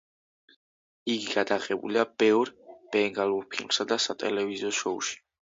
იგი 1.15 1.27
გადაღებულია 1.33 2.07
ბევრ 2.25 2.53
ბენგალურ 2.97 3.47
ფილმსა 3.55 3.89
და 3.93 4.03
სატელევიზიო 4.07 4.77
შოუში. 4.83 5.25